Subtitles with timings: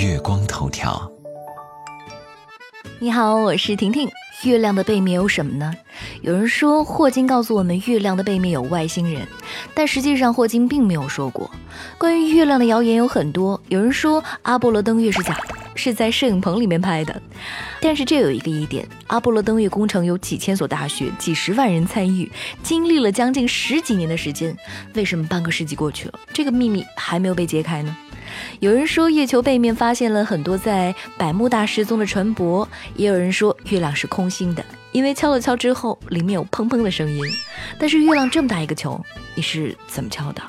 [0.00, 1.12] 月光头条。
[2.98, 4.08] 你好，我是婷婷。
[4.44, 5.74] 月亮的背面有什么呢？
[6.22, 9.28] 有人说霍金告诉我们月亮的背面有外星人，
[9.74, 11.50] 但实际上霍金并没有说过。
[11.98, 17.20] 关于月亮的谣言有很多，有人说阿波罗登月是假的，是在摄影棚里面拍的。
[17.78, 22.32] 但是这有一个疑点：阿波罗登月工程有几千所大学、几十万人参与，
[22.62, 24.56] 经历了将近十几年的时间，
[24.94, 27.94] 为什么半个世纪过去了，这个秘密还没有被揭开呢？
[28.60, 37.24] 有人说月球背面发现了很多在百慕大失踪的船舶，也有人说月亮是空心的，因为敲了敲之后里面有砰砰的声音。
[37.78, 39.00] 但是月亮这么大一个球，
[39.34, 40.42] 你是怎么敲的？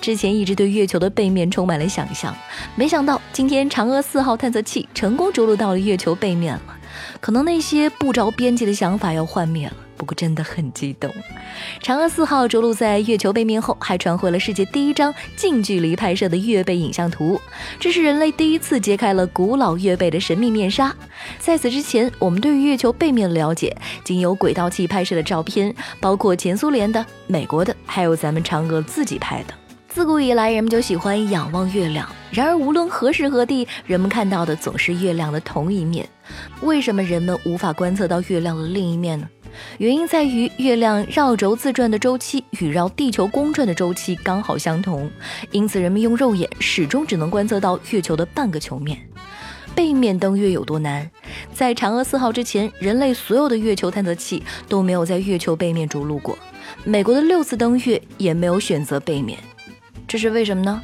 [0.00, 2.34] 之前一直对月球的背面充满了想象，
[2.74, 6.62] 没想到今天嫦娥四号探测器成功着陆到了月球背面了，
[7.20, 9.74] 可能那些不着边际的想法要幻灭了。
[10.00, 11.12] 不过真的很激动。
[11.82, 17.38] 嫦娥四号着陆在月球背面后，还传回了世界第一张近距离拍摄的月背影像图。
[17.78, 20.96] 这是人类第一次揭开了古老月背的神秘面纱。
[21.38, 29.52] 在此之前，我们对于月球背面的了解仅有轨道器拍摄的照片，包括前苏联的、美国的，还有咱们嫦娥自己拍的。
[29.86, 32.08] 自古以来，人们就喜欢仰望月亮。
[32.30, 36.08] 然而，无论何时何地，人们看到的总是月亮的同一面。
[36.62, 39.28] 为什么人们无法观测到月亮的另一面呢？
[39.78, 45.10] 原因在于月亮绕轴自转的周期与绕地球公转的周期刚好相同，
[45.50, 48.98] 因此人们用肉眼始终只能观测到月球的半个球面。
[49.74, 51.08] 背面登月有多难？
[51.54, 56.36] 在嫦娥四号之前，人类所有的月球探测器都没有在月球背面着陆过。
[56.84, 59.38] 美国的六次登月也没有选择背面，
[60.08, 60.82] 这是为什么呢？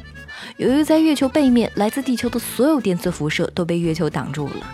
[0.55, 4.73] 由于在月球背面，来自地球的所有电磁辐射都被月球挡住了。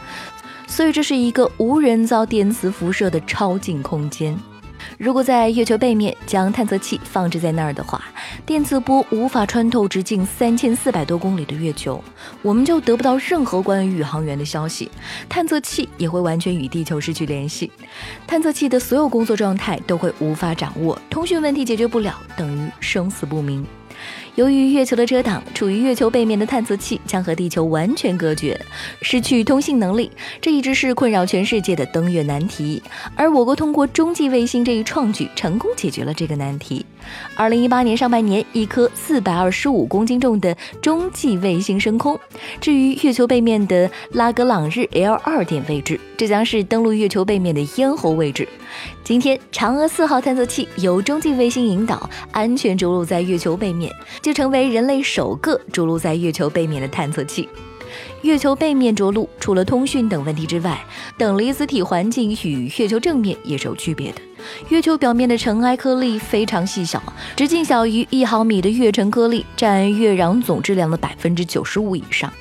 [0.73, 4.35] 所以这是一个无人造电磁辐射的超净空间。
[4.97, 8.03] 如果在月球背面将探测器放置在那儿的话，
[8.43, 12.03] 电磁波无法穿透直径三千四百多公里的月球，
[12.41, 14.89] 我们就得不到任何关于宇航员的消息，
[15.29, 17.71] 探测器也会完全与地球失去联系，
[18.25, 23.63] 探测器的所有工作状态都会无法掌握，通讯问题解决不了，等于生死不明。
[24.35, 28.59] 由于月球的遮挡，处于月球背面的探测器将和地球完全隔绝，
[29.03, 30.09] 失去通信能力。
[30.41, 32.81] 这一直是困扰全世界的登月难题。
[33.15, 36.83] 而我国通过中继卫星这一创举，成功解决了这个难题。
[37.35, 42.19] 二零一八年上半年，一颗四百二十五公斤重的中继卫星升空，
[42.61, 48.47] 至于月球背面的拉格朗日 L 二点位置，这将是登陆月球背面的咽喉位置。
[49.03, 53.91] 今天，嫦娥四号探测器由中继卫星引导，安全着陆在月球背面，
[54.21, 57.47] 就成为人类首个着陆在月球背面的探测器。
[58.23, 60.81] 月球背面着陆，除了通讯等问题之外，
[61.17, 64.21] 等离子体环境与月球正面也是有区别的。
[64.69, 67.03] 月球表面的尘埃颗粒非常细小，
[67.35, 72.31] 直径小于一毫米的月尘颗粒占月壤总质量的百分之九十五以上。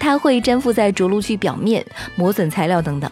[0.00, 1.84] 它会粘附在着陆区表面，
[2.16, 3.08] 磨损材料等等。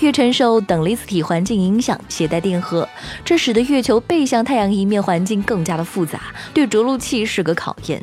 [0.00, 2.86] 月尘受等离子体环境影响，携带电荷，
[3.24, 6.20] 这使得月球背向太阳一面环境更加的复杂，
[6.52, 8.02] 对着陆器是个考验。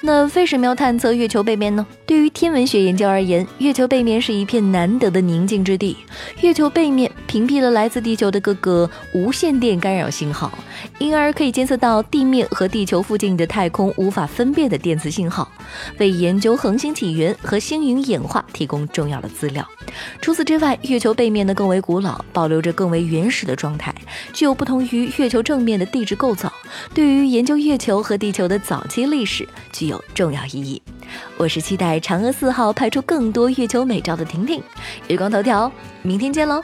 [0.00, 1.86] 那为什么要探测月球背面呢？
[2.06, 5.96] 对于天文学研究而言，月球背面是一片难得的宁静之地。
[6.40, 10.50] 月球背面屏蔽了来自地球的各个无线电干扰信号，
[10.98, 15.50] 因而可以监测到地面和地球附近的太空无法分辨的电磁信号，
[15.98, 19.66] 为研究恒星起源和星云演化提供重要的资料。
[20.20, 23.94] 除此之外，月球背面呢更为古老，保留着更为原始的状态，
[24.32, 26.52] 具有不同于月球正面的地质构造，
[26.92, 30.80] 对于研究月球和地球的早期历史具有重要意义。
[31.36, 34.62] 我是期待嫦娥四号拍出更多月球美照的婷婷，
[35.08, 35.70] 月光头条，
[36.02, 36.62] 明天见喽。